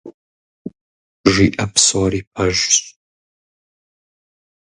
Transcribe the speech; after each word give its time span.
Жиӏэ 1.33 1.65
псори 1.73 2.21
пэжщ. 2.33 2.73